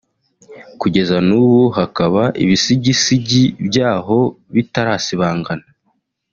[0.79, 4.17] kugeza n'ubu hakaba ibisigisigi byaho
[4.53, 5.65] bitarasibangana